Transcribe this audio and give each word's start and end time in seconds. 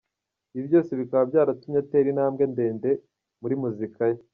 ibi 0.55 0.65
byose 0.69 0.91
bikaba 0.99 1.23
byaratumye 1.29 1.77
atera 1.83 2.07
intambwe 2.09 2.43
ndende 2.53 2.89
muri 3.41 3.55
muzika 3.61 4.03
ye. 4.11 4.21